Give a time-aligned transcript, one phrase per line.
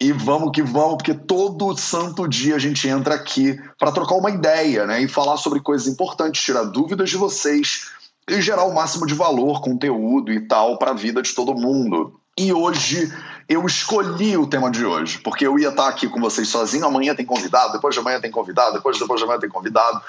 [0.00, 4.30] e vamos que vamos, porque todo santo dia a gente entra aqui para trocar uma
[4.30, 5.02] ideia, né?
[5.02, 7.90] E falar sobre coisas importantes, tirar dúvidas de vocês
[8.26, 12.18] e gerar o máximo de valor, conteúdo e tal para a vida de todo mundo.
[12.38, 13.12] E hoje
[13.46, 16.86] eu escolhi o tema de hoje, porque eu ia estar aqui com vocês sozinho.
[16.86, 20.00] Amanhã tem convidado, depois de amanhã tem convidado, depois, depois de amanhã tem convidado.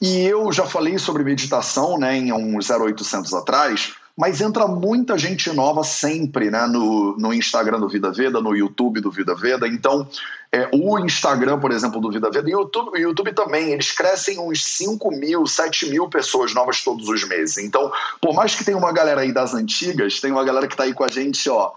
[0.00, 5.52] E eu já falei sobre meditação né, em uns 0800 atrás mas entra muita gente
[5.52, 9.66] nova sempre né, no, no Instagram do Vida Veda, no YouTube do Vida Veda.
[9.66, 10.08] Então,
[10.52, 14.38] é, o Instagram, por exemplo, do Vida Veda, e o YouTube, YouTube também, eles crescem
[14.38, 17.58] uns 5 mil, 7 mil pessoas novas todos os meses.
[17.58, 20.84] Então, por mais que tenha uma galera aí das antigas, tem uma galera que está
[20.84, 21.72] aí com a gente, ó,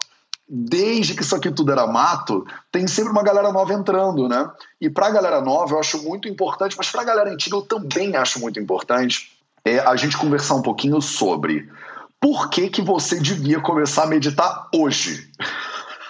[0.47, 4.49] desde que isso aqui tudo era mato, tem sempre uma galera nova entrando, né?
[4.79, 7.63] E para a galera nova eu acho muito importante, mas para a galera antiga eu
[7.63, 11.69] também acho muito importante é a gente conversar um pouquinho sobre
[12.19, 15.29] por que, que você devia começar a meditar hoje?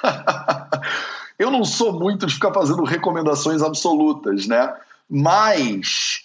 [1.37, 4.73] eu não sou muito de ficar fazendo recomendações absolutas, né?
[5.09, 6.21] Mas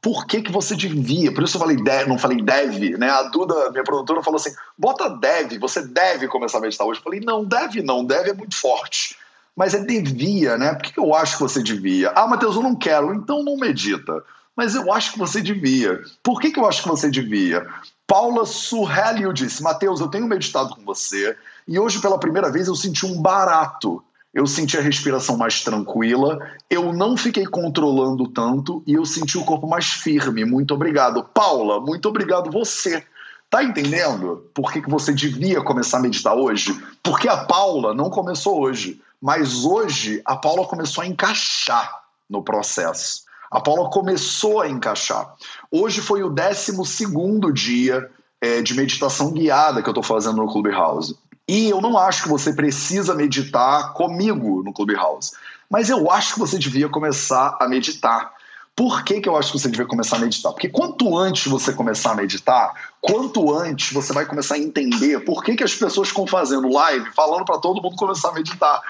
[0.00, 1.32] por que, que você devia?
[1.32, 3.10] Por isso eu falei deve, não falei deve, né?
[3.10, 7.00] A Duda, minha produtora, falou assim: bota deve, você deve começar a meditar hoje.
[7.00, 9.16] Eu falei, não, deve não, deve é muito forte.
[9.56, 10.74] Mas é devia, né?
[10.74, 12.10] Por que, que eu acho que você devia?
[12.10, 14.22] Ah, Matheus, eu não quero, então não medita
[14.58, 16.02] mas eu acho que você devia.
[16.20, 17.64] Por que, que eu acho que você devia?
[18.08, 21.36] Paula Surrelio disse: Mateus, eu tenho meditado com você
[21.68, 24.02] e hoje pela primeira vez eu senti um barato.
[24.32, 26.38] Eu senti a respiração mais tranquila,
[26.68, 30.44] eu não fiquei controlando tanto e eu senti o corpo mais firme.
[30.44, 31.24] Muito obrigado.
[31.24, 33.04] Paula, muito obrigado você.
[33.50, 36.78] Tá entendendo por que, que você devia começar a meditar hoje?
[37.02, 43.27] Porque a Paula não começou hoje, mas hoje a Paula começou a encaixar no processo.
[43.50, 45.34] A Paula começou a encaixar.
[45.70, 48.10] Hoje foi o 12 dia
[48.40, 51.16] é, de meditação guiada que eu estou fazendo no Clubhouse.
[51.48, 55.32] E eu não acho que você precisa meditar comigo no Clubhouse,
[55.70, 58.34] mas eu acho que você devia começar a meditar.
[58.76, 60.52] Por que, que eu acho que você devia começar a meditar?
[60.52, 65.42] Porque quanto antes você começar a meditar, quanto antes você vai começar a entender por
[65.42, 68.80] que, que as pessoas ficam fazendo live falando para todo mundo começar a meditar.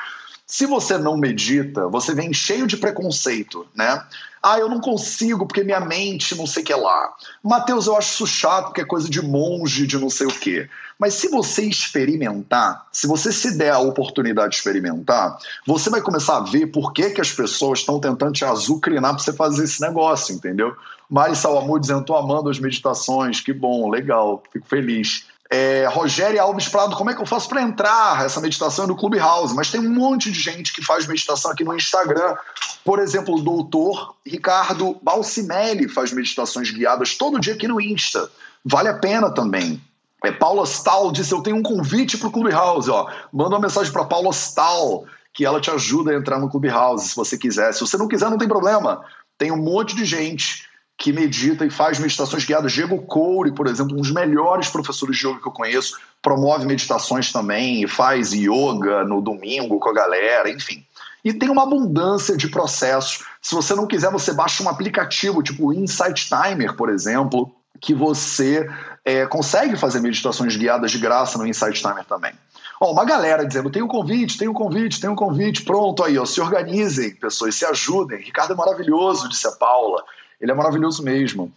[0.50, 4.02] Se você não medita, você vem cheio de preconceito, né?
[4.42, 7.12] Ah, eu não consigo porque minha mente não sei o que lá.
[7.44, 10.66] Mateus, eu acho isso chato porque é coisa de monge, de não sei o quê.
[10.98, 15.36] Mas se você experimentar, se você se der a oportunidade de experimentar,
[15.66, 19.22] você vai começar a ver por que, que as pessoas estão tentando te azucrinar para
[19.22, 20.74] você fazer esse negócio, entendeu?
[21.10, 25.26] Mari Salamu dizendo, tô amando as meditações, que bom, legal, fico feliz.
[25.50, 28.24] É, Rogério Alves Prado, como é que eu faço para entrar?
[28.24, 31.64] Essa meditação é no Clubhouse, mas tem um monte de gente que faz meditação aqui
[31.64, 32.36] no Instagram.
[32.84, 38.30] Por exemplo, o doutor Ricardo Balcimelli faz meditações guiadas todo dia aqui no Insta.
[38.62, 39.80] Vale a pena também.
[40.22, 42.90] É, Paula Stahl disse: Eu tenho um convite para o Clubhouse.
[42.90, 43.08] Ó.
[43.32, 47.16] Manda uma mensagem para Paula Stahl, que ela te ajuda a entrar no Clubhouse, se
[47.16, 47.72] você quiser.
[47.72, 49.02] Se você não quiser, não tem problema.
[49.38, 50.67] Tem um monte de gente
[50.98, 52.72] que medita e faz meditações guiadas.
[52.72, 57.30] Diego Coure, por exemplo, um dos melhores professores de yoga que eu conheço, promove meditações
[57.30, 60.84] também e faz yoga no domingo com a galera, enfim.
[61.24, 63.24] E tem uma abundância de processos.
[63.40, 67.94] Se você não quiser, você baixa um aplicativo, tipo o Insight Timer, por exemplo, que
[67.94, 68.68] você
[69.04, 72.32] é, consegue fazer meditações guiadas de graça no Insight Timer também.
[72.80, 76.18] Ó, uma galera dizendo: tem um convite, tem um convite, tem um convite, pronto aí,
[76.18, 78.20] ó, se organizem, pessoas, se ajudem.
[78.20, 80.02] Ricardo é maravilhoso, disse a Paula.
[80.40, 81.52] Ele é maravilhoso mesmo.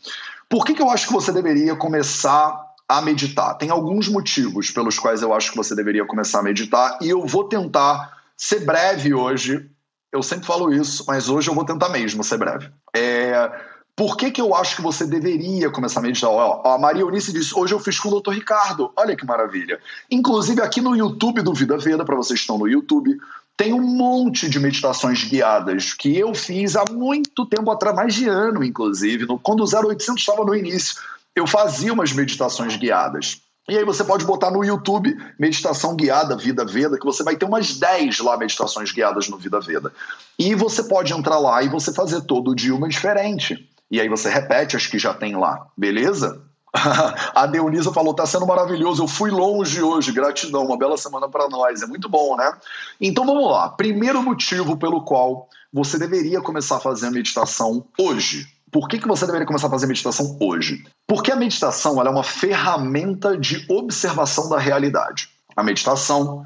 [0.49, 3.55] Por que, que eu acho que você deveria começar a meditar?
[3.55, 7.25] Tem alguns motivos pelos quais eu acho que você deveria começar a meditar e eu
[7.25, 9.69] vou tentar ser breve hoje.
[10.11, 12.69] Eu sempre falo isso, mas hoje eu vou tentar mesmo ser breve.
[12.93, 13.49] É,
[13.95, 16.29] por que, que eu acho que você deveria começar a meditar?
[16.29, 18.31] Ó, a Maria Eunice disse: hoje eu fiz com o Dr.
[18.31, 18.91] Ricardo.
[18.95, 19.79] Olha que maravilha.
[20.09, 23.17] Inclusive, aqui no YouTube do Vida Veda, para vocês que estão no YouTube,
[23.61, 28.27] tem um monte de meditações guiadas que eu fiz há muito tempo atrás, mais de
[28.27, 29.27] ano, inclusive.
[29.27, 30.95] No, quando o 0800 estava no início,
[31.35, 33.39] eu fazia umas meditações guiadas.
[33.69, 37.45] E aí você pode botar no YouTube meditação guiada Vida Veda, que você vai ter
[37.45, 39.93] umas 10 lá meditações guiadas no Vida Veda.
[40.39, 43.69] E você pode entrar lá e você fazer todo dia uma diferente.
[43.91, 46.41] E aí você repete as que já tem lá, beleza?
[47.35, 51.47] A Deunisa falou: tá sendo maravilhoso, eu fui longe hoje, gratidão, uma bela semana para
[51.50, 52.51] nós, é muito bom, né?
[53.00, 53.69] Então vamos lá.
[53.69, 58.47] Primeiro motivo pelo qual você deveria começar a fazer a meditação hoje.
[58.71, 60.85] Por que, que você deveria começar a fazer meditação hoje?
[61.06, 65.29] Porque a meditação é uma ferramenta de observação da realidade.
[65.57, 66.45] A meditação,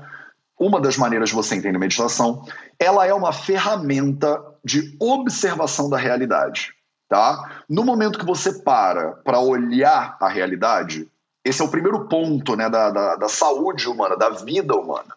[0.60, 2.44] uma das maneiras de você entender meditação,
[2.80, 6.74] ela é uma ferramenta de observação da realidade.
[7.08, 7.62] Tá?
[7.70, 11.08] No momento que você para para olhar a realidade,
[11.44, 15.16] esse é o primeiro ponto né, da, da, da saúde humana, da vida humana.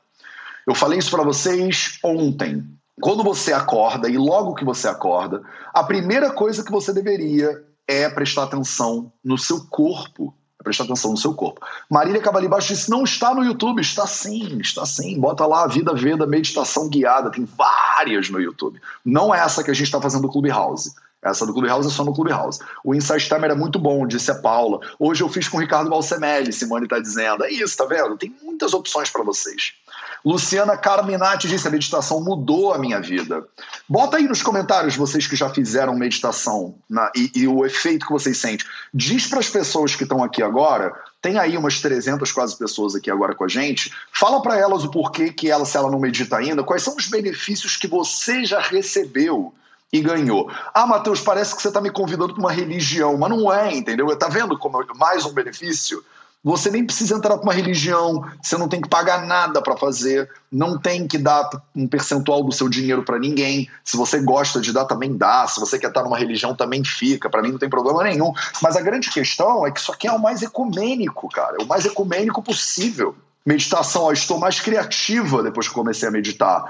[0.66, 2.62] Eu falei isso para vocês ontem.
[3.00, 5.42] Quando você acorda, e logo que você acorda,
[5.72, 10.34] a primeira coisa que você deveria é prestar atenção no seu corpo.
[10.60, 11.64] É prestar atenção no seu corpo.
[11.88, 13.80] Marília Cavalibaixo disse: não está no YouTube.
[13.80, 15.18] Está sim, está sim.
[15.18, 17.30] Bota lá a Vida Veda Meditação Guiada.
[17.30, 18.78] Tem várias no YouTube.
[19.02, 20.94] Não é essa que a gente está fazendo no Clubhouse.
[21.22, 22.60] Essa do Clubhouse é só no Clubhouse.
[22.84, 24.78] O Insight Timer é muito bom, disse a Paula.
[24.98, 27.44] Hoje eu fiz com o Ricardo Balsemelli, Simone está dizendo.
[27.44, 28.16] É isso, tá vendo?
[28.16, 29.72] Tem muitas opções para vocês.
[30.24, 33.44] Luciana Carminati disse: a meditação mudou a minha vida.
[33.88, 38.12] Bota aí nos comentários, vocês que já fizeram meditação na, e, e, o efeito que
[38.12, 38.66] vocês sentem.
[38.94, 43.10] Diz para as pessoas que estão aqui agora, tem aí umas 300 quase pessoas aqui
[43.10, 46.36] agora com a gente, fala para elas o porquê que ela, se ela não medita
[46.36, 49.52] ainda, quais são os benefícios que você já recebeu
[49.92, 50.50] e ganhou.
[50.74, 54.08] Ah, Matheus, parece que você está me convidando para uma religião, mas não é, entendeu?
[54.10, 56.04] Está vendo como mais um benefício?
[56.44, 60.30] Você nem precisa entrar para uma religião, você não tem que pagar nada para fazer,
[60.52, 63.68] não tem que dar um percentual do seu dinheiro para ninguém.
[63.84, 65.48] Se você gosta de dar, também dá.
[65.48, 67.28] Se você quer estar numa religião, também fica.
[67.28, 68.32] Para mim não tem problema nenhum.
[68.62, 71.56] Mas a grande questão é que isso aqui é o mais ecumênico, cara.
[71.58, 73.16] É o mais ecumênico possível.
[73.46, 76.64] Meditação, ó, estou mais criativa depois que comecei a meditar.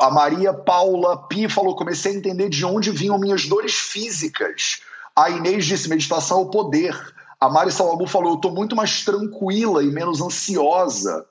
[0.00, 4.80] A Maria Paula Pi falou: comecei a entender de onde vinham minhas dores físicas.
[5.14, 6.98] A Inês disse: meditação é o poder.
[7.38, 11.26] A Mari Salabu falou: eu estou muito mais tranquila e menos ansiosa.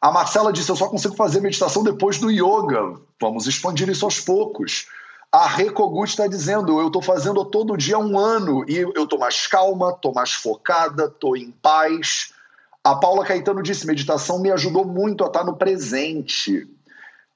[0.00, 2.98] A Marcela disse: eu só consigo fazer meditação depois do yoga.
[3.20, 4.86] Vamos expandir isso aos poucos.
[5.30, 9.46] A Recogut está dizendo: eu estou fazendo todo dia um ano e eu estou mais
[9.46, 12.32] calma, estou mais focada, estou em paz.
[12.86, 16.68] A Paula Caetano disse: meditação me ajudou muito a estar no presente.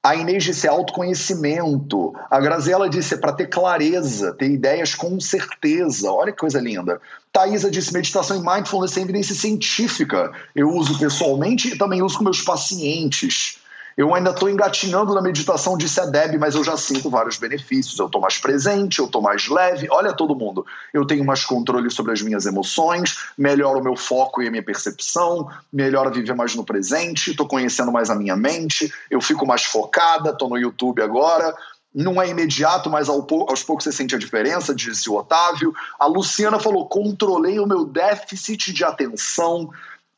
[0.01, 2.13] A Inês disse autoconhecimento.
[2.29, 6.09] A Graziela disse é para ter clareza, ter ideias com certeza.
[6.09, 7.01] Olha que coisa linda.
[7.33, 10.31] Thaisa disse meditação e mindfulness é evidência científica.
[10.55, 13.60] Eu uso pessoalmente e também uso com meus pacientes.
[13.97, 17.99] Eu ainda estou engatinhando na meditação, disse a Deb, mas eu já sinto vários benefícios.
[17.99, 19.87] Eu estou mais presente, eu estou mais leve.
[19.91, 20.65] Olha todo mundo.
[20.93, 24.63] Eu tenho mais controle sobre as minhas emoções, melhora o meu foco e a minha
[24.63, 29.63] percepção, melhora viver mais no presente, estou conhecendo mais a minha mente, eu fico mais
[29.63, 31.53] focada, estou no YouTube agora.
[31.93, 35.73] Não é imediato, mas aos poucos você sente a diferença, disse o Otávio.
[35.99, 39.69] A Luciana falou: controlei o meu déficit de atenção,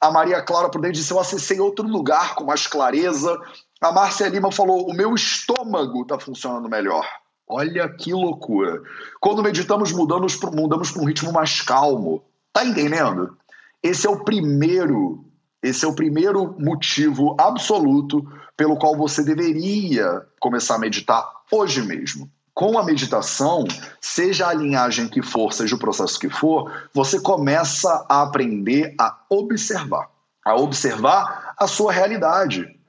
[0.03, 3.39] a Maria Clara Prudente disse: Eu acessei outro lugar com mais clareza.
[3.83, 7.05] A Márcia Lima falou: O meu estômago está funcionando melhor.
[7.45, 8.81] Olha que loucura.
[9.19, 12.23] Quando meditamos, mudamos, mudamos para um ritmo mais calmo.
[12.53, 13.37] Tá entendendo?
[13.83, 15.25] Esse é o primeiro,
[15.61, 18.25] esse é o primeiro motivo absoluto
[18.55, 23.65] pelo qual você deveria começar a meditar hoje mesmo com a meditação,
[23.99, 29.17] seja a linhagem que for, seja o processo que for, você começa a aprender a
[29.27, 30.07] observar,
[30.45, 32.79] a observar a sua realidade.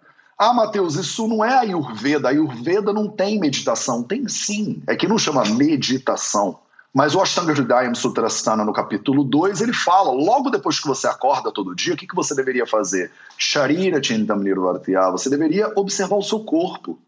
[0.44, 2.28] Ah, Mateus, isso não é Ayurveda.
[2.28, 4.02] Ayurveda não tem meditação.
[4.02, 4.82] Tem sim.
[4.86, 6.58] É que não chama meditação.
[6.92, 11.50] Mas o Ashtanga Hridayam Sutrasthana, no capítulo 2, ele fala, logo depois que você acorda
[11.50, 13.10] todo dia, o que, que você deveria fazer?
[13.38, 15.10] Sharira Chintam Nirvartya.
[15.12, 16.98] Você deveria observar o seu corpo.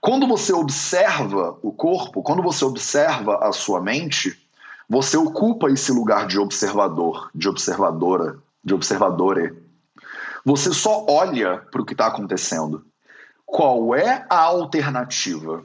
[0.00, 4.40] Quando você observa o corpo, quando você observa a sua mente,
[4.88, 9.67] você ocupa esse lugar de observador, de observadora, de observadore.
[10.48, 12.82] Você só olha para o que está acontecendo.
[13.44, 15.62] Qual é a alternativa?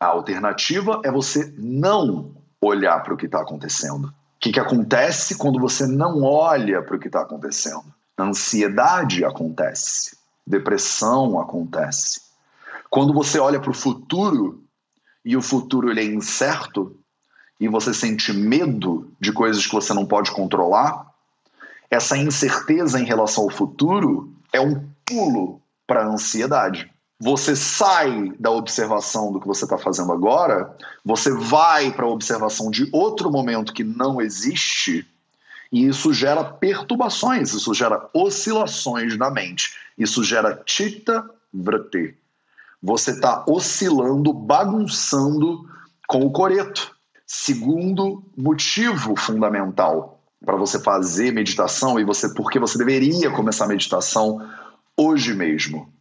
[0.00, 4.06] A alternativa é você não olhar para o que está acontecendo.
[4.08, 7.84] O que, que acontece quando você não olha para o que está acontecendo?
[8.18, 12.20] Ansiedade acontece, depressão acontece.
[12.90, 14.64] Quando você olha para o futuro
[15.24, 16.98] e o futuro ele é incerto
[17.60, 21.14] e você sente medo de coisas que você não pode controlar,
[21.90, 26.90] essa incerteza em relação ao futuro é um pulo para a ansiedade.
[27.18, 32.70] Você sai da observação do que você está fazendo agora, você vai para a observação
[32.70, 35.06] de outro momento que não existe,
[35.72, 42.14] e isso gera perturbações, isso gera oscilações na mente, isso gera chita vrate.
[42.82, 45.68] Você está oscilando, bagunçando
[46.06, 46.94] com o coreto.
[47.26, 54.46] Segundo motivo fundamental para você fazer meditação e você porque você deveria começar a meditação
[54.96, 55.92] hoje mesmo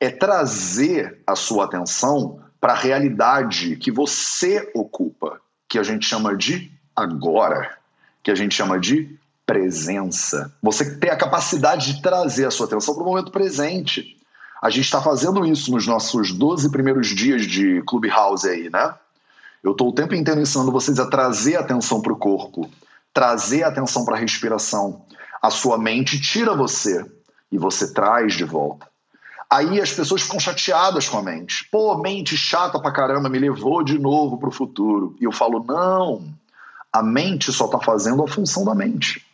[0.00, 6.36] é trazer a sua atenção para a realidade que você ocupa, que a gente chama
[6.36, 7.78] de agora,
[8.22, 10.52] que a gente chama de presença.
[10.62, 14.16] Você tem a capacidade de trazer a sua atenção para o momento presente.
[14.62, 18.94] A gente está fazendo isso nos nossos 12 primeiros dias de Clubhouse aí, né?
[19.62, 22.70] Eu estou o tempo inteiro ensinando vocês a trazer atenção para o corpo,
[23.14, 25.06] trazer atenção para a respiração.
[25.40, 27.06] A sua mente tira você
[27.50, 28.88] e você traz de volta.
[29.48, 31.68] Aí as pessoas ficam chateadas com a mente.
[31.70, 35.14] Pô, mente chata pra caramba, me levou de novo pro futuro.
[35.20, 36.24] E eu falo, não,
[36.92, 39.24] a mente só está fazendo a função da mente.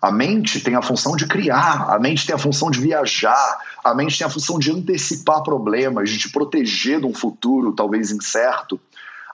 [0.00, 3.94] A mente tem a função de criar, a mente tem a função de viajar, a
[3.94, 8.78] mente tem a função de antecipar problemas, de te proteger de um futuro talvez incerto.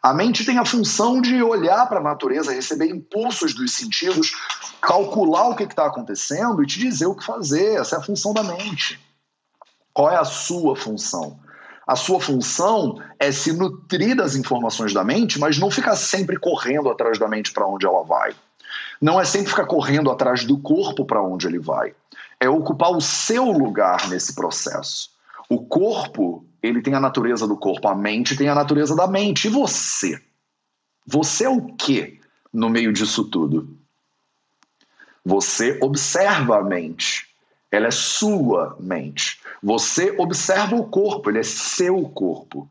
[0.05, 4.37] A mente tem a função de olhar para a natureza, receber impulsos dos sentidos,
[4.79, 7.81] calcular o que está acontecendo e te dizer o que fazer.
[7.81, 9.01] Essa é a função da mente.
[9.95, 11.41] Qual é a sua função?
[11.87, 16.91] A sua função é se nutrir das informações da mente, mas não ficar sempre correndo
[16.91, 18.35] atrás da mente para onde ela vai.
[19.01, 21.95] Não é sempre ficar correndo atrás do corpo para onde ele vai.
[22.39, 25.09] É ocupar o seu lugar nesse processo.
[25.49, 29.47] O corpo, ele tem a natureza do corpo, a mente tem a natureza da mente.
[29.47, 30.21] E você?
[31.07, 32.21] Você é o que
[32.53, 33.77] no meio disso tudo?
[35.25, 37.35] Você observa a mente
[37.75, 39.41] ela é sua mente.
[39.63, 42.71] Você observa o corpo, ele é seu corpo.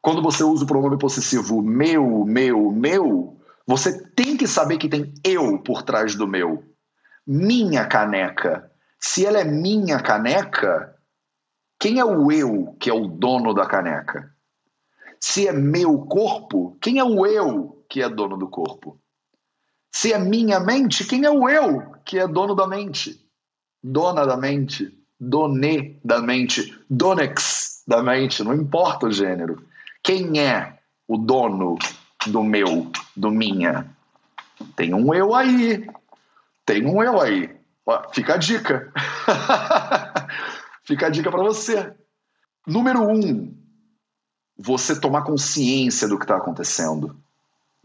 [0.00, 5.12] Quando você usa o pronome possessivo meu, meu, meu, você tem que saber que tem
[5.24, 6.62] eu por trás do meu.
[7.26, 8.70] Minha caneca.
[9.00, 10.95] Se ela é minha caneca,
[11.78, 14.34] quem é o eu que é o dono da caneca?
[15.20, 18.98] Se é meu corpo, quem é o eu que é dono do corpo?
[19.92, 23.26] Se é minha mente, quem é o eu que é dono da mente?
[23.86, 29.62] dona da mente, doné da mente, donex da mente, não importa o gênero.
[30.02, 31.78] Quem é o dono
[32.26, 33.86] do meu, do minha?
[34.74, 35.86] Tem um eu aí.
[36.64, 37.54] Tem um eu aí.
[38.12, 38.92] Fica a dica.
[40.86, 41.92] Fica a dica para você.
[42.66, 43.54] Número um,
[44.56, 47.16] você tomar consciência do que está acontecendo.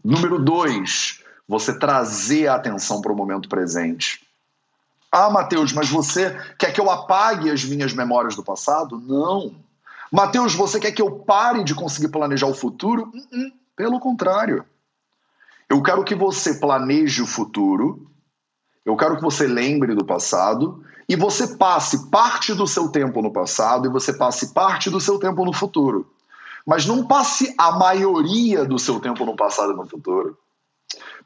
[0.04, 4.26] Número dois, você trazer a atenção para o momento presente.
[5.10, 8.98] Ah, Mateus, mas você quer que eu apague as minhas memórias do passado?
[8.98, 9.54] Não.
[10.10, 13.10] Mateus, você quer que eu pare de conseguir planejar o futuro?
[13.12, 13.52] Uh -uh.
[13.76, 14.64] Pelo contrário.
[15.68, 18.06] Eu quero que você planeje o futuro,
[18.84, 23.30] eu quero que você lembre do passado e você passe parte do seu tempo no
[23.30, 26.10] passado e você passe parte do seu tempo no futuro.
[26.66, 30.38] Mas não passe a maioria do seu tempo no passado e no futuro.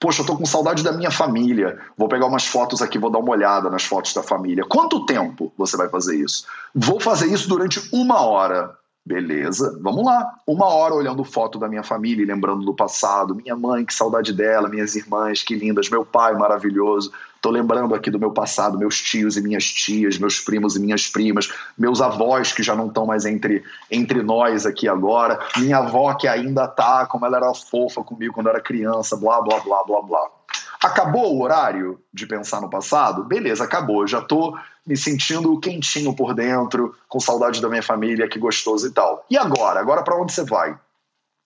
[0.01, 1.81] Poxa, eu tô com saudade da minha família.
[1.97, 4.65] Vou pegar umas fotos aqui, vou dar uma olhada nas fotos da família.
[4.69, 6.47] Quanto tempo você vai fazer isso?
[6.75, 8.77] Vou fazer isso durante uma hora.
[9.07, 10.35] Beleza, vamos lá.
[10.45, 13.37] Uma hora olhando foto da minha família e lembrando do passado.
[13.37, 14.69] Minha mãe, que saudade dela.
[14.69, 15.89] Minhas irmãs, que lindas.
[15.89, 17.13] Meu pai, maravilhoso.
[17.41, 21.07] Tô lembrando aqui do meu passado, meus tios e minhas tias, meus primos e minhas
[21.07, 25.39] primas, meus avós que já não estão mais entre, entre nós aqui agora.
[25.57, 29.61] Minha avó que ainda tá, como ela era fofa comigo quando era criança, blá, blá,
[29.61, 30.36] blá, blá, blá.
[30.83, 33.25] Acabou o horário de pensar no passado?
[33.25, 34.07] Beleza, acabou.
[34.07, 34.57] Já tô
[34.87, 39.25] me sentindo quentinho por dentro, com saudade da minha família, que gostoso e tal.
[39.31, 39.81] E agora?
[39.81, 40.79] Agora para onde você vai?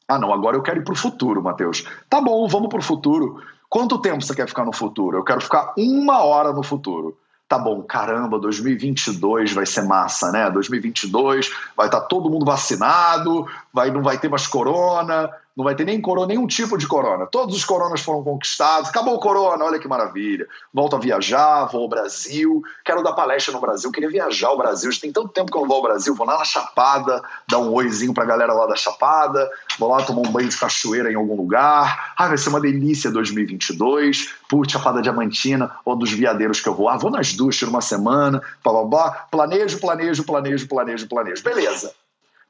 [0.06, 1.86] Ah, não, agora eu quero ir pro futuro, Matheus.
[2.08, 3.40] Tá bom, vamos pro futuro.
[3.68, 5.18] Quanto tempo você quer ficar no futuro?
[5.18, 7.16] Eu quero ficar uma hora no futuro.
[7.48, 10.50] Tá bom, caramba, 2022 vai ser massa, né?
[10.50, 15.30] 2022 vai estar tá todo mundo vacinado, vai, não vai ter mais corona,
[15.60, 17.26] Não vai ter nem corona, nenhum tipo de corona.
[17.26, 18.88] Todos os coronas foram conquistados.
[18.88, 20.48] Acabou o corona, olha que maravilha.
[20.72, 22.62] Volto a viajar, vou ao Brasil.
[22.82, 23.92] Quero dar palestra no Brasil.
[23.92, 24.90] Queria viajar ao Brasil.
[24.90, 26.14] Já tem tanto tempo que eu não vou ao Brasil.
[26.14, 29.50] Vou lá na Chapada, dar um oizinho pra galera lá da Chapada.
[29.78, 32.14] Vou lá tomar um banho de cachoeira em algum lugar.
[32.16, 34.32] Ah, vai ser uma delícia 2022.
[34.48, 36.88] Putz, Chapada Diamantina ou dos viadeiros que eu vou.
[36.88, 38.40] Ah, vou nas duas, tiro uma semana.
[38.64, 39.10] Blá, blá, blá.
[39.30, 41.42] Planejo, planejo, planejo, planejo, planejo.
[41.42, 41.92] Beleza.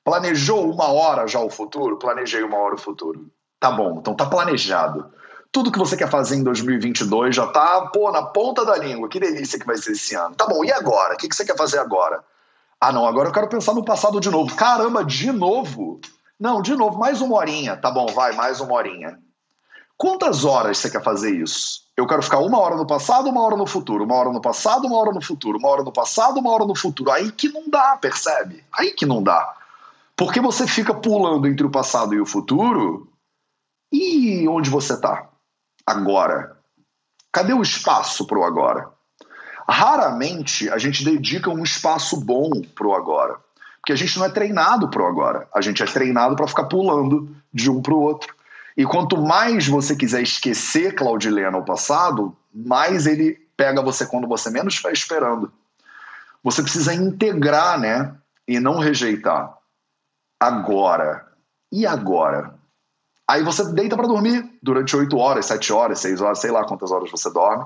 [0.05, 1.99] Planejou uma hora já o futuro?
[1.99, 3.31] Planejei uma hora o futuro.
[3.59, 5.13] Tá bom, então tá planejado.
[5.53, 9.09] Tudo que você quer fazer em 2022 já tá, pô, na ponta da língua.
[9.09, 10.35] Que delícia que vai ser esse ano.
[10.35, 11.15] Tá bom, e agora?
[11.15, 12.25] O que você quer fazer agora?
[12.81, 14.55] Ah, não, agora eu quero pensar no passado de novo.
[14.55, 16.01] Caramba, de novo?
[16.39, 17.77] Não, de novo, mais uma horinha.
[17.77, 19.19] Tá bom, vai, mais uma horinha.
[19.99, 21.83] Quantas horas você quer fazer isso?
[21.95, 24.87] Eu quero ficar uma hora no passado, uma hora no futuro, uma hora no passado,
[24.87, 27.11] uma hora no futuro, uma hora no passado, uma hora no futuro.
[27.11, 28.65] Aí que não dá, percebe?
[28.73, 29.60] Aí que não dá.
[30.21, 33.11] Porque você fica pulando entre o passado e o futuro.
[33.91, 35.31] E onde você está?
[35.87, 36.59] Agora.
[37.33, 38.91] Cadê o espaço para o agora?
[39.67, 43.39] Raramente a gente dedica um espaço bom para o agora.
[43.81, 45.49] Porque a gente não é treinado para o agora.
[45.55, 48.35] A gente é treinado para ficar pulando de um para o outro.
[48.77, 54.51] E quanto mais você quiser esquecer Claudilena o passado, mais ele pega você quando você
[54.51, 55.51] menos está esperando.
[56.45, 58.15] Você precisa integrar, né?
[58.47, 59.59] E não rejeitar
[60.41, 61.27] agora.
[61.71, 62.55] E agora?
[63.29, 66.91] Aí você deita para dormir durante 8 horas, 7 horas, 6 horas, sei lá quantas
[66.91, 67.65] horas você dorme.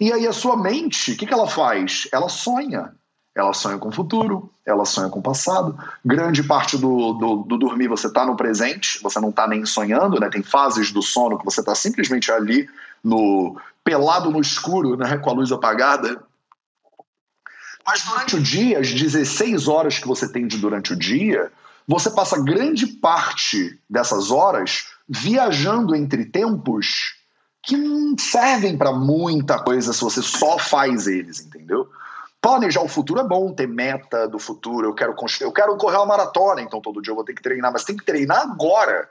[0.00, 2.08] E aí a sua mente, o que, que ela faz?
[2.10, 2.92] Ela sonha.
[3.36, 5.76] Ela sonha com o futuro, ela sonha com o passado.
[6.04, 10.20] Grande parte do, do, do dormir você está no presente, você não está nem sonhando,
[10.20, 10.28] né?
[10.30, 12.68] Tem fases do sono que você está simplesmente ali
[13.02, 15.18] no pelado no escuro, né?
[15.18, 16.22] Com a luz apagada.
[17.84, 21.52] Mas durante o dia, as 16 horas que você tem de durante o dia,
[21.86, 27.14] você passa grande parte dessas horas viajando entre tempos
[27.62, 31.88] que não servem para muita coisa se você só faz eles, entendeu?
[32.40, 34.88] Planejar o futuro é bom, ter meta do futuro.
[34.88, 37.72] Eu quero, eu quero correr uma maratona, então todo dia eu vou ter que treinar,
[37.72, 39.08] mas tem que treinar agora.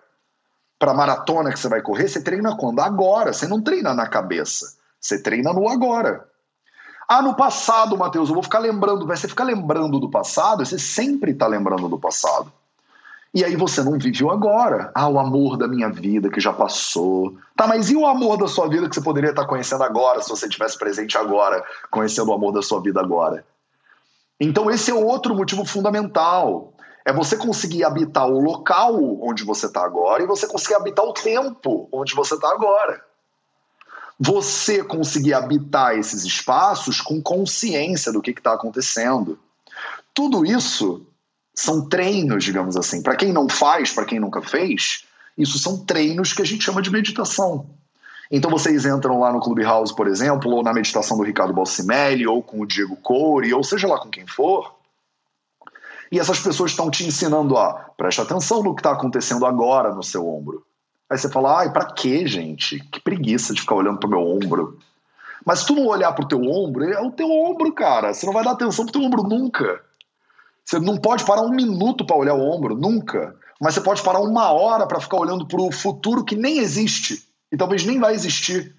[0.77, 2.80] Para maratona que você vai correr, você treina quando?
[2.80, 3.34] Agora.
[3.34, 4.75] Você não treina na cabeça.
[5.00, 6.27] Você treina no agora.
[7.08, 9.08] Ah, no passado, Matheus, eu vou ficar lembrando.
[9.08, 12.51] Você ficar lembrando do passado, você sempre está lembrando do passado.
[13.33, 14.91] E aí você não vive o agora.
[14.93, 17.35] Ah, o amor da minha vida que já passou.
[17.55, 20.29] Tá, mas e o amor da sua vida que você poderia estar conhecendo agora, se
[20.29, 23.43] você tivesse presente agora, conhecendo o amor da sua vida agora?
[24.39, 26.74] Então esse é outro motivo fundamental.
[27.03, 31.13] É você conseguir habitar o local onde você está agora e você conseguir habitar o
[31.13, 33.03] tempo onde você está agora.
[34.19, 39.39] Você conseguir habitar esses espaços com consciência do que está acontecendo.
[40.13, 41.05] Tudo isso
[41.53, 43.01] são treinos, digamos assim.
[43.01, 45.05] Para quem não faz, para quem nunca fez,
[45.37, 47.68] isso são treinos que a gente chama de meditação.
[48.31, 52.42] Então vocês entram lá no Clubhouse, por exemplo, ou na meditação do Ricardo Balsimelli, ou
[52.42, 54.74] com o Diego Coure, ou seja lá com quem for,
[56.13, 60.03] e essas pessoas estão te ensinando a preste atenção no que está acontecendo agora no
[60.03, 60.63] seu ombro.
[61.09, 62.79] Aí você fala, ai, para quê, gente?
[62.92, 64.77] Que preguiça de ficar olhando pro meu ombro.
[65.44, 68.13] Mas se tu não olhar pro teu ombro, é o teu ombro, cara.
[68.13, 69.81] Você não vai dar atenção pro teu ombro nunca.
[70.66, 73.36] Você não pode parar um minuto para olhar o ombro, nunca.
[73.60, 77.24] Mas você pode parar uma hora para ficar olhando para o futuro que nem existe
[77.52, 78.76] e talvez nem vai existir.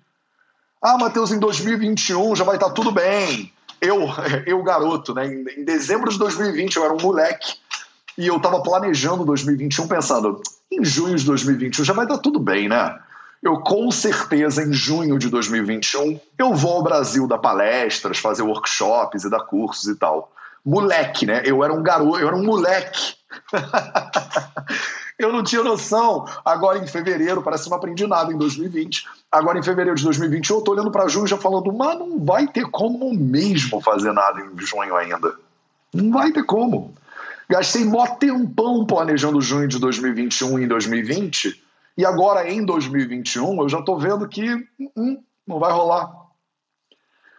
[0.83, 3.53] Ah, Matheus, em 2021 já vai estar tá tudo bem.
[3.81, 4.09] Eu,
[4.47, 5.27] eu garoto, né?
[5.27, 7.55] Em dezembro de 2020 eu era um moleque
[8.17, 12.39] e eu estava planejando 2021 pensando, em junho de 2021 já vai estar tá tudo
[12.39, 12.99] bem, né?
[13.43, 19.25] Eu com certeza em junho de 2021 eu vou ao Brasil dar palestras, fazer workshops
[19.25, 20.33] e dar cursos e tal
[20.65, 21.43] moleque, né?
[21.45, 23.15] Eu era um garoto, eu era um moleque.
[25.19, 26.25] eu não tinha noção.
[26.45, 29.05] Agora em fevereiro, parece que não aprendi nada em 2020.
[29.31, 32.47] Agora em fevereiro de 2020, eu tô olhando para junho já falando, mas não vai
[32.47, 35.35] ter como mesmo fazer nada em junho ainda.
[35.93, 36.95] Não vai ter como.
[37.49, 41.63] Gastei mó tempão planejando junho de 2021 e 2020,
[41.97, 44.51] e agora em 2021 eu já tô vendo que
[44.97, 46.11] hum, não vai rolar.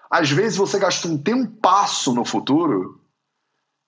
[0.09, 3.01] Às vezes você gasta um tempasso no futuro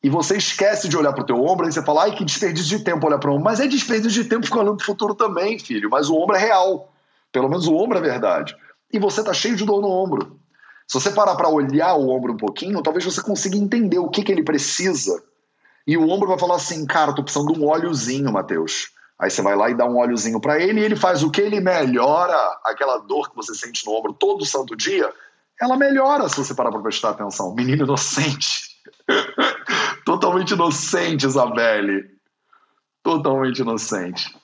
[0.04, 2.78] e você esquece de olhar para o teu ombro e você fala, ai, que desperdício
[2.78, 3.44] de tempo olhar para o ombro.
[3.44, 5.90] Mas é desperdício de tempo ficar olhando para o futuro também, filho.
[5.90, 6.94] Mas o ombro é real.
[7.32, 8.56] Pelo menos o ombro é verdade.
[8.94, 10.40] E você tá cheio de dor no ombro.
[10.88, 14.24] Se você parar para olhar o ombro um pouquinho, talvez você consiga entender o que,
[14.24, 15.22] que ele precisa.
[15.86, 18.92] E o ombro vai falar assim, cara, tô precisando de um óleozinho, Matheus.
[19.20, 21.42] Aí você vai lá e dá um óleozinho para ele e ele faz o que?
[21.42, 25.12] Ele melhora aquela dor que você sente no ombro todo santo dia.
[25.60, 27.54] Ela melhora se você parar para prestar atenção.
[27.56, 28.67] Menino inocente.
[30.06, 32.10] Totalmente inocente, Isabelle.
[33.04, 34.36] Totalmente inocente.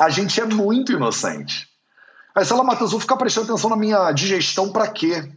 [0.00, 1.68] A gente é muito inocente.
[2.34, 5.30] Aí, sei lá, Matheus, vou ficar prestando atenção na minha digestão para quê?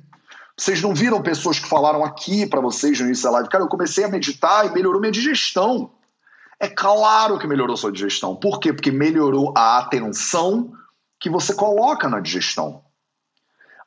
[0.57, 3.49] Vocês não viram pessoas que falaram aqui para vocês no início da live?
[3.49, 5.91] Cara, eu comecei a meditar e melhorou minha digestão.
[6.59, 8.35] É claro que melhorou sua digestão.
[8.35, 8.73] Por quê?
[8.73, 10.73] Porque melhorou a atenção
[11.19, 12.83] que você coloca na digestão.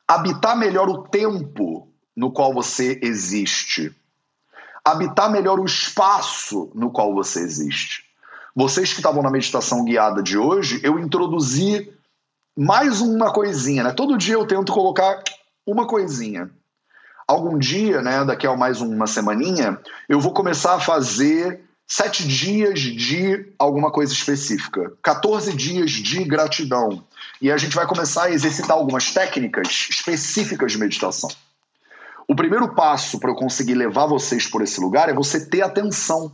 [0.07, 3.95] Habitar melhor o tempo no qual você existe.
[4.83, 8.03] Habitar melhor o espaço no qual você existe.
[8.55, 11.91] Vocês que estavam na meditação guiada de hoje, eu introduzi
[12.57, 13.91] mais uma coisinha, né?
[13.93, 15.23] Todo dia eu tento colocar
[15.65, 16.49] uma coisinha
[17.31, 22.79] algum dia, né, daqui a mais uma semaninha, eu vou começar a fazer sete dias
[22.79, 27.03] de alguma coisa específica, 14 dias de gratidão.
[27.41, 31.29] E a gente vai começar a exercitar algumas técnicas específicas de meditação.
[32.31, 36.33] O primeiro passo para eu conseguir levar vocês por esse lugar é você ter atenção.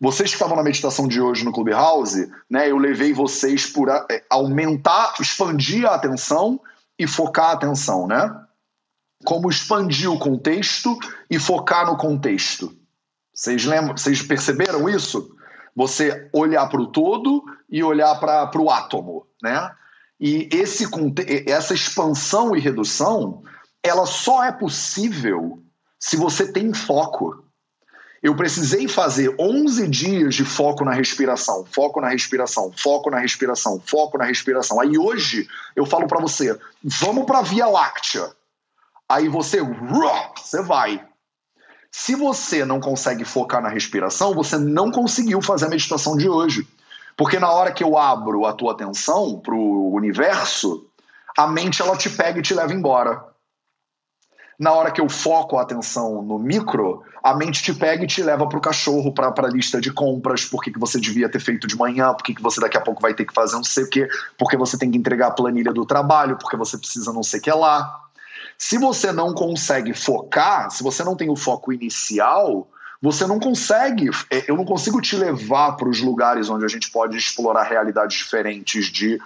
[0.00, 4.24] Vocês que estavam na meditação de hoje no Clubhouse, né, eu levei vocês por é,
[4.28, 6.58] aumentar, expandir a atenção
[6.98, 8.34] e focar a atenção, né?
[9.24, 10.98] como expandir o contexto
[11.30, 12.76] e focar no contexto.
[13.32, 13.96] Vocês lembram?
[13.96, 15.30] Vocês perceberam isso?
[15.76, 19.70] Você olhar para o todo e olhar para o átomo, né?
[20.18, 20.84] E esse,
[21.46, 23.44] essa expansão e redução,
[23.88, 25.62] ela só é possível
[25.98, 27.44] se você tem foco.
[28.22, 33.80] Eu precisei fazer 11 dias de foco na respiração, foco na respiração, foco na respiração,
[33.84, 34.80] foco na respiração.
[34.80, 38.30] Aí hoje eu falo para você, vamos para Via Láctea.
[39.08, 39.60] Aí você,
[40.36, 41.06] você vai.
[41.90, 46.66] Se você não consegue focar na respiração, você não conseguiu fazer a meditação de hoje.
[47.16, 50.86] Porque na hora que eu abro a tua atenção para o universo,
[51.36, 53.35] a mente ela te pega e te leva embora.
[54.58, 58.22] Na hora que eu foco a atenção no micro, a mente te pega e te
[58.22, 61.66] leva para o cachorro, para a lista de compras, por que, você devia ter feito
[61.66, 63.90] de manhã, por que você daqui a pouco vai ter que fazer não sei o
[63.90, 67.40] quê, porque você tem que entregar a planilha do trabalho, porque você precisa não sei
[67.40, 68.00] o que lá.
[68.58, 72.66] Se você não consegue focar, se você não tem o foco inicial,
[73.02, 76.90] você não consegue, é, eu não consigo te levar para os lugares onde a gente
[76.90, 79.20] pode explorar realidades diferentes de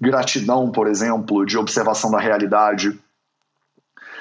[0.00, 2.98] gratidão, por exemplo, de observação da realidade.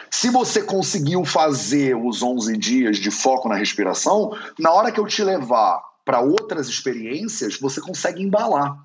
[0.09, 5.05] Se você conseguiu fazer os 11 dias de foco na respiração, na hora que eu
[5.05, 8.77] te levar para outras experiências, você consegue embalar.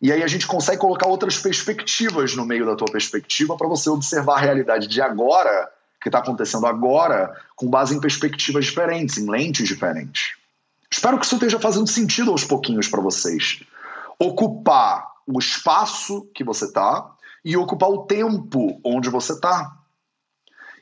[0.00, 3.88] E aí a gente consegue colocar outras perspectivas no meio da tua perspectiva para você
[3.88, 9.30] observar a realidade de agora, que está acontecendo agora, com base em perspectivas diferentes, em
[9.30, 10.34] lentes diferentes.
[10.90, 13.62] Espero que isso esteja fazendo sentido aos pouquinhos para vocês.
[14.18, 19.72] Ocupar o espaço que você está e ocupar o tempo onde você está.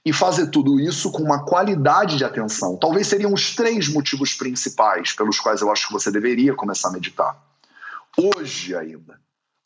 [0.05, 2.77] E fazer tudo isso com uma qualidade de atenção.
[2.77, 6.93] Talvez seriam os três motivos principais pelos quais eu acho que você deveria começar a
[6.93, 7.37] meditar.
[8.17, 9.21] Hoje ainda.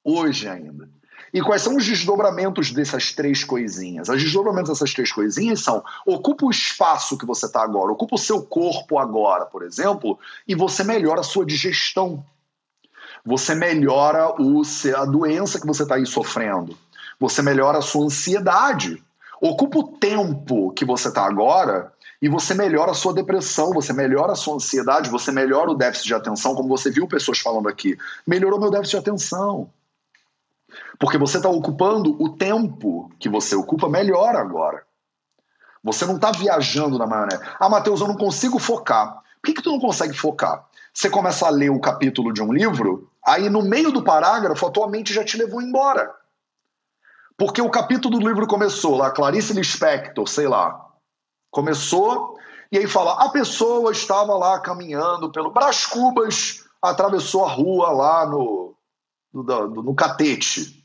[0.04, 0.88] Hoje ainda.
[1.34, 4.08] E quais são os desdobramentos dessas três coisinhas?
[4.08, 8.18] Os desdobramentos dessas três coisinhas são: ocupa o espaço que você está agora, ocupa o
[8.18, 10.16] seu corpo agora, por exemplo,
[10.46, 12.24] e você melhora a sua digestão.
[13.24, 14.62] Você melhora o,
[14.96, 16.76] a doença que você está aí sofrendo.
[17.18, 19.02] Você melhora a sua ansiedade.
[19.40, 24.32] Ocupa o tempo que você está agora e você melhora a sua depressão, você melhora
[24.32, 27.96] a sua ansiedade, você melhora o déficit de atenção, como você viu pessoas falando aqui.
[28.26, 29.70] Melhorou meu déficit de atenção.
[30.98, 34.82] Porque você está ocupando o tempo que você ocupa melhor agora.
[35.82, 37.42] Você não está viajando na maionese.
[37.60, 39.22] Ah, Matheus, eu não consigo focar.
[39.42, 40.64] Por que, que tu não consegue focar?
[40.94, 44.70] Você começa a ler o capítulo de um livro, aí no meio do parágrafo a
[44.70, 46.10] tua mente já te levou embora.
[47.36, 50.84] Porque o capítulo do livro começou lá, Clarice Lispector, sei lá,
[51.54, 52.36] Começou
[52.72, 58.26] e aí fala: a pessoa estava lá caminhando pelo Brás Cubas, atravessou a rua lá
[58.26, 58.74] no,
[59.32, 60.84] no, no Catete.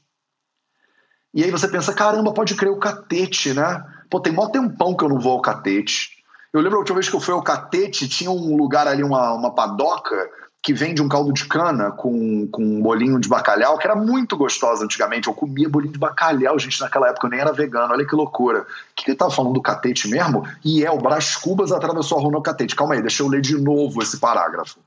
[1.33, 3.83] E aí você pensa: caramba, pode crer o Catete, né?
[4.11, 6.23] Pô, tem mó tempão que eu não vou ao Catete.
[6.53, 9.33] Eu lembro a última vez que eu fui ao Catete, tinha um lugar ali, uma,
[9.33, 10.29] uma padoca,
[10.61, 14.35] que vende um caldo de cana com, com um bolinho de bacalhau, que era muito
[14.35, 15.27] gostosa antigamente.
[15.27, 18.61] Eu comia bolinho de bacalhau, gente, naquela época eu nem era vegano, olha que loucura.
[18.61, 20.45] O que, ele tava falando do catete mesmo?
[20.63, 22.75] E é, o Brás Cubas atravessou a rua no catete.
[22.75, 24.79] Calma aí, deixa eu ler de novo esse parágrafo.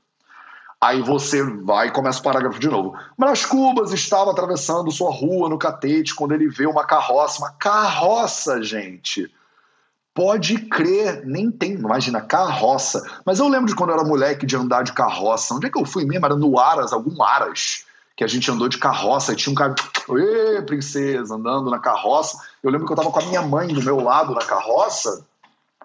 [0.79, 2.95] Aí você vai e começa o parágrafo de novo.
[3.17, 7.39] Brás Cubas estava atravessando sua rua no catete quando ele vê uma carroça.
[7.39, 9.31] Uma carroça, gente!
[10.13, 13.03] Pode crer, nem tem, imagina, carroça.
[13.25, 15.55] Mas eu lembro de quando eu era moleque de andar de carroça.
[15.55, 16.25] Onde é que eu fui mesmo?
[16.25, 19.33] Era no Aras, algum Aras, que a gente andou de carroça.
[19.33, 19.73] E tinha um cara,
[20.09, 22.37] ê, princesa, andando na carroça.
[22.61, 25.25] Eu lembro que eu tava com a minha mãe do meu lado na carroça.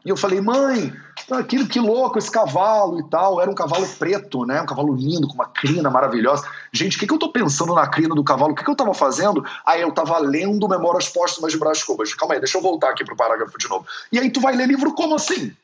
[0.05, 0.95] E eu falei, mãe,
[1.31, 3.41] Aquilo, que louco esse cavalo e tal.
[3.41, 4.62] Era um cavalo preto, né?
[4.62, 6.49] Um cavalo lindo, com uma crina maravilhosa.
[6.73, 8.53] Gente, o que, que eu tô pensando na crina do cavalo?
[8.53, 9.45] O que, que eu tava fazendo?
[9.67, 12.14] Aí eu tava lendo Memórias Póstumas de Brás Cubas.
[12.14, 13.87] Calma aí, deixa eu voltar aqui pro parágrafo de novo.
[14.11, 15.55] E aí tu vai ler livro como assim?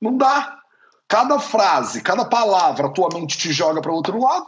[0.00, 0.58] Não dá.
[1.06, 4.46] Cada frase, cada palavra, tua mente te joga para outro lado.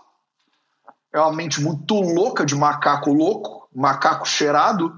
[1.13, 4.97] É uma mente muito louca de macaco louco, macaco cheirado.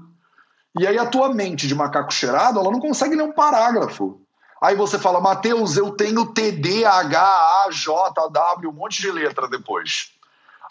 [0.79, 4.24] E aí a tua mente de macaco cheirado, ela não consegue ler um parágrafo.
[4.61, 9.11] Aí você fala, Mateus, eu tenho T, D, H, A, J, W, um monte de
[9.11, 10.11] letra depois.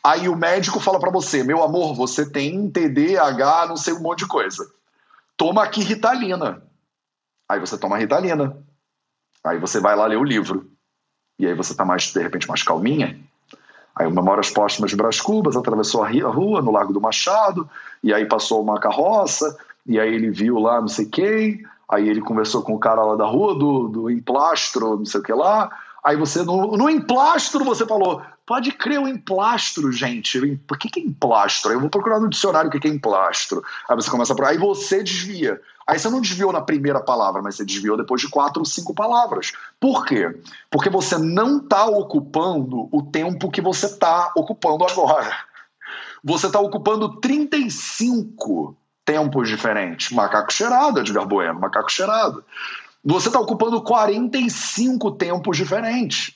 [0.02, 3.94] Aí o médico fala para você, meu amor, você tem T, D, H, não sei,
[3.94, 4.70] um monte de coisa.
[5.36, 6.62] Toma aqui Ritalina.
[7.48, 8.56] Aí você toma Ritalina.
[9.42, 10.70] Aí você vai lá ler o livro.
[11.38, 13.18] E aí você tá mais, de repente, mais calminha.
[13.94, 17.68] Aí Memórias Póstumas de Brás Cubas atravessou a rua no Largo do Machado,
[18.02, 22.20] e aí passou uma carroça, e aí ele viu lá não sei quem, Aí ele
[22.20, 25.70] conversou com o cara lá da rua, do, do emplastro, não sei o que lá.
[26.04, 30.56] Aí você, no, no emplastro, você falou, pode crer o emplastro, gente.
[30.66, 31.70] Por que, que é emplastro?
[31.70, 33.62] Aí eu vou procurar no dicionário o que, que é emplastro.
[33.88, 34.48] Aí você começa a.
[34.48, 35.58] Aí você desvia.
[35.86, 38.94] Aí você não desviou na primeira palavra, mas você desviou depois de quatro ou cinco
[38.94, 39.52] palavras.
[39.80, 40.38] Por quê?
[40.70, 45.34] Porque você não está ocupando o tempo que você está ocupando agora.
[46.22, 50.10] Você está ocupando 35 tempos diferentes.
[50.10, 52.44] Macaco cheirado, Edgar Bueno, macaco cheirado.
[53.04, 56.32] Você está ocupando 45 tempos diferentes.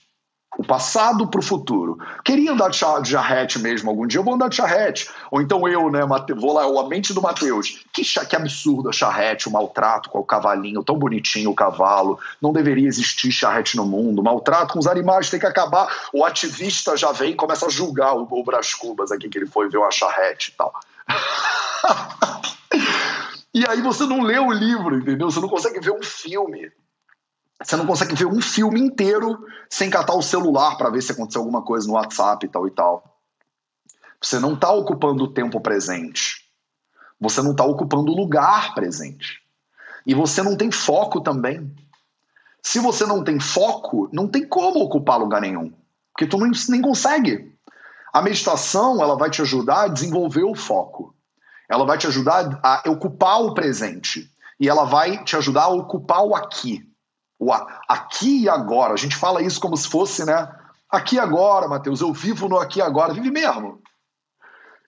[0.59, 1.99] O passado para o futuro.
[2.25, 5.09] Queria andar de charrete mesmo algum dia, eu vou andar de charrete.
[5.31, 6.01] Ou então eu, né,
[6.37, 7.85] vou lá, a mente do Matheus.
[7.93, 12.19] Que, que absurdo a charrete, o maltrato com o cavalinho, tão bonitinho o cavalo.
[12.43, 14.23] Não deveria existir charrete no mundo.
[14.23, 15.89] Maltrato com os animais tem que acabar.
[16.13, 18.45] O ativista já vem e começa a julgar o, o
[18.81, 20.75] Cubas aqui, que ele foi ver uma charrete e tal.
[23.55, 25.31] E aí você não lê o livro, entendeu?
[25.31, 26.71] Você não consegue ver um filme.
[27.61, 31.41] Você não consegue ver um filme inteiro sem catar o celular para ver se aconteceu
[31.41, 33.19] alguma coisa no WhatsApp e tal e tal.
[34.21, 36.45] Você não está ocupando o tempo presente.
[37.21, 39.43] Você não está ocupando o lugar presente.
[40.07, 41.75] E você não tem foco também.
[42.63, 45.73] Se você não tem foco, não tem como ocupar lugar nenhum.
[46.13, 47.58] Porque tu nem, consegue.
[48.13, 51.15] A meditação ela vai te ajudar a desenvolver o foco.
[51.69, 54.31] Ela vai te ajudar a ocupar o presente.
[54.59, 56.83] E ela vai te ajudar a ocupar o aqui.
[57.39, 58.95] O aqui e agora.
[58.95, 60.49] A gente fala isso como se fosse, né?
[60.91, 62.01] Aqui e agora, Mateus.
[62.01, 63.13] Eu vivo no aqui e agora.
[63.13, 63.81] Vive mesmo.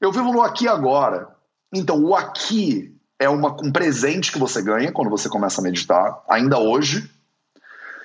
[0.00, 1.28] Eu vivo no aqui e agora.
[1.72, 6.22] Então, o aqui é uma, um presente que você ganha quando você começa a meditar,
[6.28, 7.08] ainda hoje.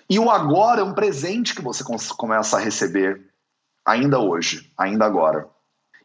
[0.10, 1.84] E o agora é um presente que você
[2.16, 3.26] começa a receber
[3.86, 5.48] ainda hoje, ainda agora.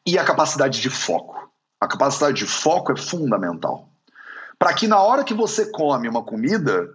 [0.07, 1.51] E a capacidade de foco.
[1.81, 3.89] A capacidade de foco é fundamental.
[4.59, 6.89] Para que na hora que você come uma comida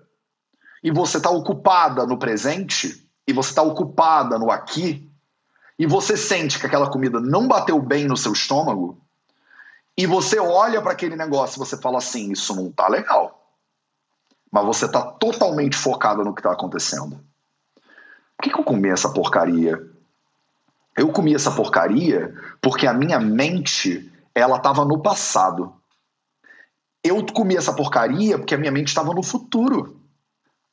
[0.83, 5.11] e você está ocupada no presente, e você está ocupada no aqui,
[5.79, 9.01] e você sente que aquela comida não bateu bem no seu estômago,
[9.97, 13.49] e você olha para aquele negócio e você fala assim: Isso não tá legal.
[14.51, 17.19] Mas você está totalmente focada no que está acontecendo.
[18.37, 19.81] Por que, que eu comi essa porcaria?
[20.97, 25.73] Eu comi essa porcaria porque a minha mente ela estava no passado.
[27.03, 29.99] Eu comi essa porcaria porque a minha mente estava no futuro.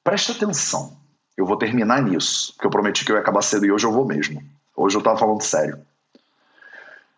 [0.04, 0.96] Presta atenção.
[1.36, 3.92] Eu vou terminar nisso, porque eu prometi que eu ia acabar cedo e hoje eu
[3.92, 4.42] vou mesmo.
[4.76, 5.84] Hoje eu estava falando sério.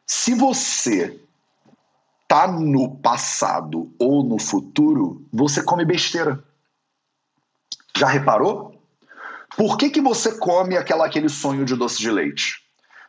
[0.06, 1.20] Se você
[2.28, 6.42] tá no passado ou no futuro, você come besteira.
[7.96, 8.82] Já reparou?
[9.56, 12.63] Por que, que você come aquela, aquele sonho de doce de leite?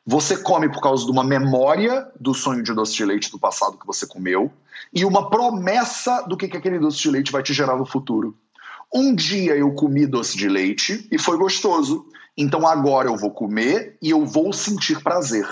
[0.06, 3.78] Você come por causa de uma memória do sonho de doce de leite do passado
[3.78, 4.52] que você comeu
[4.94, 8.38] e uma promessa do que, que aquele doce de leite vai te gerar no futuro.
[8.94, 12.06] Um dia eu comi doce de leite e foi gostoso.
[12.38, 15.48] Então agora eu vou comer e eu vou sentir prazer.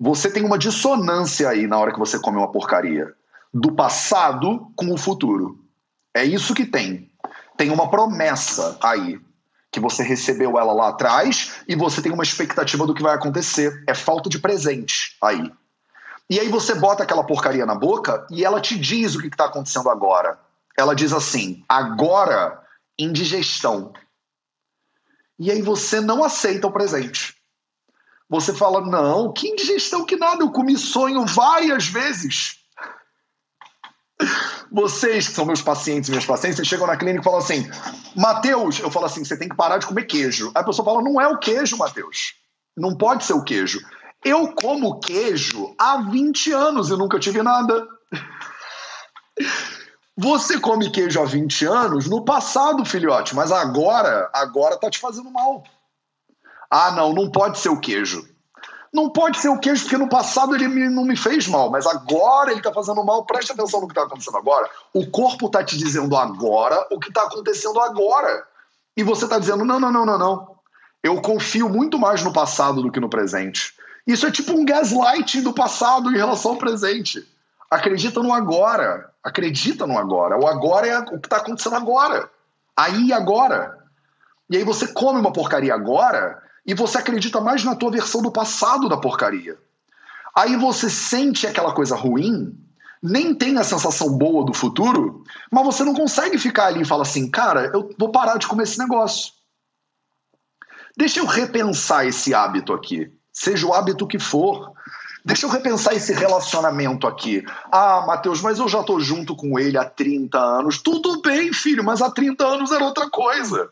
[0.00, 3.12] Você tem uma dissonância aí na hora que você come uma porcaria.
[3.52, 5.62] Do passado com o futuro.
[6.14, 7.10] É isso que tem.
[7.56, 9.20] Tem uma promessa aí
[9.76, 13.84] que você recebeu ela lá atrás e você tem uma expectativa do que vai acontecer.
[13.86, 15.52] É falta de presente aí.
[16.30, 19.44] E aí você bota aquela porcaria na boca e ela te diz o que está
[19.44, 20.40] acontecendo agora.
[20.78, 22.58] Ela diz assim: agora,
[22.98, 23.92] indigestão.
[25.38, 27.36] E aí você não aceita o presente.
[28.30, 32.60] Você fala: não, que indigestão que nada, eu comi sonho várias vezes.
[34.70, 37.68] Vocês que são meus pacientes minhas pacientes, vocês chegam na clínica e falam assim:
[38.14, 40.50] Mateus, eu falo assim, você tem que parar de comer queijo.
[40.54, 42.34] Aí a pessoa fala: não é o queijo, Mateus.
[42.76, 43.80] Não pode ser o queijo.
[44.24, 47.86] Eu como queijo há 20 anos e nunca tive nada.
[50.16, 55.30] Você come queijo há 20 anos no passado, filhote, mas agora, agora tá te fazendo
[55.30, 55.62] mal.
[56.70, 58.26] Ah, não, não pode ser o queijo.
[58.96, 61.86] Não pode ser o queijo, porque no passado ele me, não me fez mal, mas
[61.86, 63.26] agora ele está fazendo mal.
[63.26, 64.70] Preste atenção no que está acontecendo agora.
[64.94, 68.42] O corpo está te dizendo agora o que está acontecendo agora.
[68.96, 70.56] E você está dizendo: não, não, não, não, não.
[71.02, 73.74] Eu confio muito mais no passado do que no presente.
[74.06, 77.22] Isso é tipo um gaslighting do passado em relação ao presente.
[77.70, 79.10] Acredita no agora.
[79.22, 80.38] Acredita no agora.
[80.38, 82.30] O agora é o que está acontecendo agora.
[82.74, 83.76] Aí agora.
[84.48, 88.32] E aí você come uma porcaria agora e você acredita mais na tua versão do
[88.32, 89.56] passado da porcaria.
[90.34, 92.58] Aí você sente aquela coisa ruim,
[93.02, 97.02] nem tem a sensação boa do futuro, mas você não consegue ficar ali e falar
[97.02, 99.32] assim, cara, eu vou parar de comer esse negócio.
[100.96, 104.72] Deixa eu repensar esse hábito aqui, seja o hábito que for.
[105.24, 107.44] Deixa eu repensar esse relacionamento aqui.
[107.70, 110.78] Ah, Matheus, mas eu já tô junto com ele há 30 anos.
[110.78, 113.68] Tudo bem, filho, mas há 30 anos era outra coisa.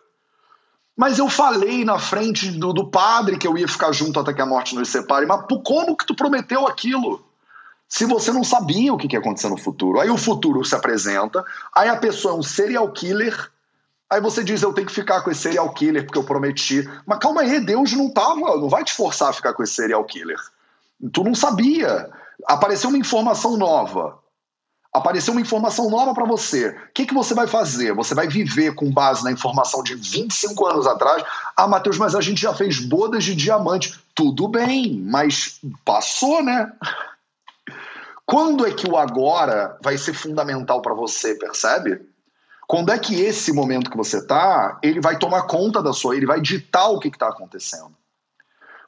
[0.97, 4.41] Mas eu falei na frente do, do, padre que eu ia ficar junto até que
[4.41, 5.27] a morte nos separe.
[5.27, 7.25] Mas como que tu prometeu aquilo?
[7.89, 10.01] Se você não sabia o que ia acontecer no futuro.
[10.01, 13.51] Aí o futuro se apresenta, aí a pessoa é um serial killer,
[14.09, 16.89] aí você diz, eu tenho que ficar com esse serial killer porque eu prometi.
[17.05, 20.05] Mas calma aí, Deus não tava, não vai te forçar a ficar com esse serial
[20.05, 20.39] killer.
[21.13, 22.09] Tu não sabia.
[22.47, 24.24] Apareceu uma informação nova
[24.95, 26.69] apareceu uma informação nova para você.
[26.69, 27.93] O que, que você vai fazer?
[27.95, 31.25] Você vai viver com base na informação de 25 anos atrás?
[31.57, 33.99] Ah, Matheus, mas a gente já fez bodas de diamante.
[34.15, 36.73] Tudo bem, mas passou, né?
[38.25, 42.01] Quando é que o agora vai ser fundamental para você, percebe?
[42.69, 46.25] Quando é que esse momento que você está, ele vai tomar conta da sua, ele
[46.25, 47.93] vai ditar o que está acontecendo.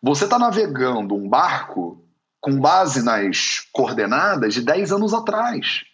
[0.00, 2.00] Você está navegando um barco
[2.40, 5.84] com base nas coordenadas de 10 anos atrás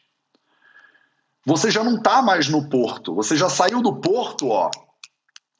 [1.45, 3.15] você já não está mais no porto.
[3.15, 4.71] Você já saiu do porto, ó.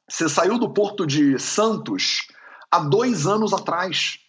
[0.09, 2.27] Você saiu do porto de Santos
[2.71, 4.19] há dois anos atrás.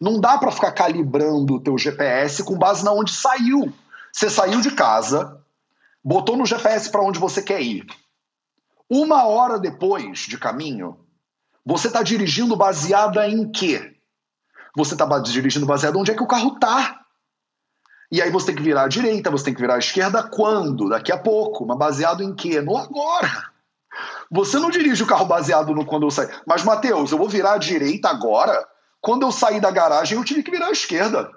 [0.00, 3.72] Não dá para ficar calibrando o teu GPS com base na onde saiu.
[4.12, 5.42] Você saiu de casa,
[6.02, 7.86] botou no GPS para onde você quer ir.
[8.88, 10.98] Uma hora depois de caminho,
[11.64, 13.96] você está dirigindo baseada em quê?
[14.76, 17.05] Você está dirigindo baseado onde é que o carro está.
[18.10, 20.88] E aí você tem que virar à direita, você tem que virar à esquerda quando?
[20.88, 21.66] Daqui a pouco.
[21.66, 22.60] Mas baseado em quê?
[22.60, 23.50] No agora.
[24.30, 26.30] Você não dirige o carro baseado no quando eu sair.
[26.46, 28.66] Mas, Matheus, eu vou virar à direita agora?
[29.00, 31.30] Quando eu sair da garagem, eu tive que virar à esquerda.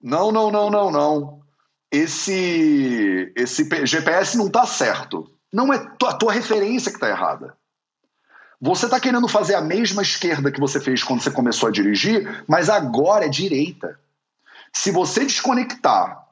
[0.00, 1.42] Não, não, não, não, não.
[1.90, 5.30] Esse, esse GPS não está certo.
[5.52, 7.56] Não é a tua referência que está errada.
[8.60, 12.44] Você está querendo fazer a mesma esquerda que você fez quando você começou a dirigir,
[12.46, 13.98] mas agora é direita.
[14.72, 16.24] Se você desconectar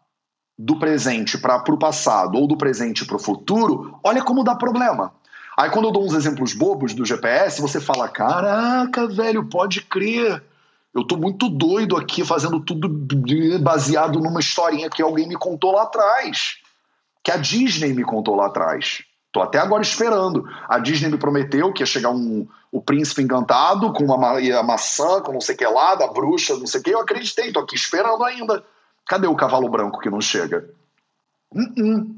[0.58, 5.12] do presente para o passado ou do presente para o futuro, olha como dá problema.
[5.56, 10.42] Aí quando eu dou uns exemplos bobos do GPS, você fala: "Caraca, velho, pode crer.
[10.94, 12.88] Eu tô muito doido aqui fazendo tudo
[13.60, 16.56] baseado numa historinha que alguém me contou lá atrás,
[17.22, 19.02] que a Disney me contou lá atrás.
[19.36, 20.48] Tô até agora esperando.
[20.66, 25.20] A Disney me prometeu que ia chegar um, o príncipe encantado com uma ma maçã,
[25.20, 26.88] com não sei o que lá, da bruxa, não sei o que.
[26.88, 28.64] Eu acreditei, tô aqui esperando ainda.
[29.06, 30.70] Cadê o cavalo branco que não chega?
[31.52, 32.16] Uh -uh.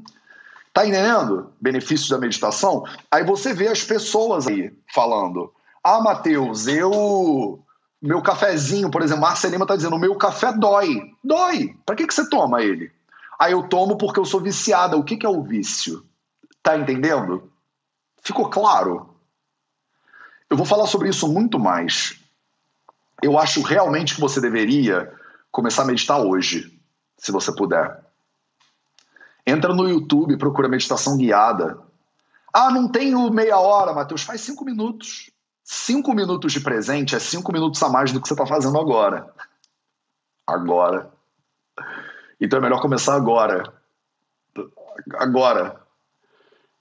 [0.73, 1.51] Tá entendendo?
[1.59, 2.85] Benefícios da meditação?
[3.11, 5.51] Aí você vê as pessoas aí falando:
[5.83, 7.59] Ah, Matheus, eu.
[8.01, 11.11] Meu cafezinho, por exemplo, Marcia Lima tá dizendo: meu café dói.
[11.21, 11.75] Dói.
[11.85, 12.89] Pra que, que você toma ele?
[13.37, 14.95] Aí eu tomo porque eu sou viciada.
[14.95, 16.07] O que, que é o vício?
[16.69, 17.51] Tá entendendo?
[18.21, 19.09] Ficou claro?
[20.47, 22.23] Eu vou falar sobre isso muito mais.
[23.23, 25.11] Eu acho realmente que você deveria
[25.51, 26.79] começar a meditar hoje,
[27.17, 28.05] se você puder.
[29.47, 31.79] Entra no YouTube, procura meditação guiada.
[32.53, 34.21] Ah, não tenho meia hora, Matheus.
[34.21, 35.31] Faz cinco minutos.
[35.63, 39.33] Cinco minutos de presente é cinco minutos a mais do que você está fazendo agora.
[40.45, 41.11] Agora.
[42.39, 43.73] Então é melhor começar agora.
[45.15, 45.88] Agora.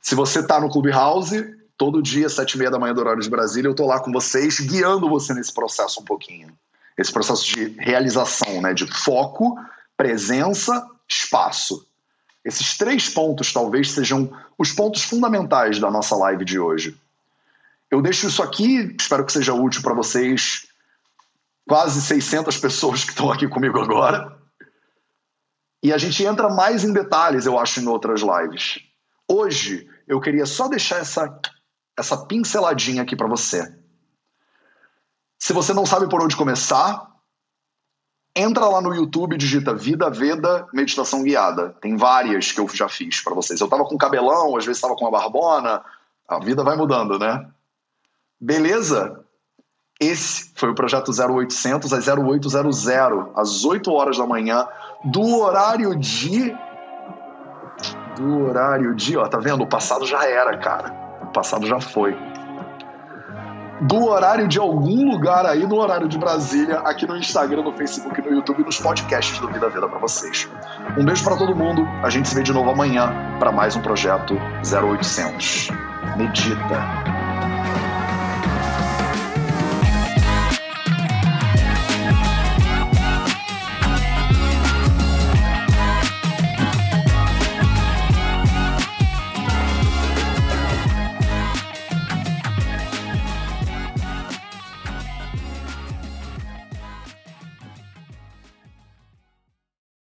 [0.00, 3.30] Se você está no Clubhouse, todo dia, sete e meia da manhã do horário de
[3.30, 6.52] Brasília, eu estou lá com vocês, guiando você nesse processo um pouquinho.
[6.96, 8.74] Esse processo de realização, né?
[8.74, 9.56] de foco,
[9.96, 11.86] presença, espaço.
[12.44, 16.96] Esses três pontos talvez sejam os pontos fundamentais da nossa live de hoje.
[17.90, 20.66] Eu deixo isso aqui, espero que seja útil para vocês,
[21.66, 24.36] quase 600 pessoas que estão aqui comigo agora.
[25.82, 28.80] E a gente entra mais em detalhes, eu acho, em outras lives.
[29.30, 31.38] Hoje eu queria só deixar essa,
[31.96, 33.76] essa pinceladinha aqui para você.
[35.38, 37.08] Se você não sabe por onde começar,
[38.34, 41.76] entra lá no YouTube digita Vida Veda Meditação Guiada.
[41.80, 43.60] Tem várias que eu já fiz para vocês.
[43.60, 45.84] Eu tava com cabelão, às vezes tava com a barbona.
[46.26, 47.46] A vida vai mudando, né?
[48.40, 49.24] Beleza?
[50.00, 52.86] Esse foi o projeto 0800 às 0800,
[53.34, 54.66] às 8 horas da manhã,
[55.04, 56.56] do horário de.
[58.18, 59.16] Do horário de.
[59.16, 59.62] Ó, tá vendo?
[59.62, 60.92] O passado já era, cara.
[61.22, 62.16] O passado já foi
[63.80, 68.20] do horário de algum lugar aí, no horário de Brasília, aqui no Instagram, no Facebook,
[68.20, 70.48] no YouTube, nos podcasts do Vida Vida para vocês.
[70.96, 71.86] Um beijo para todo mundo.
[72.02, 75.68] A gente se vê de novo amanhã para mais um projeto 0800.
[76.16, 77.17] Medita.